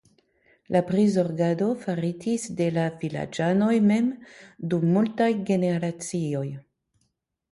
La 0.75 0.79
prizorgado 0.85 1.65
faritis 1.81 2.47
de 2.61 2.69
la 2.77 2.85
vilaĝanoj 3.03 3.75
mem 3.91 4.09
dum 4.71 4.89
multaj 4.95 5.29
generacioj. 5.51 6.47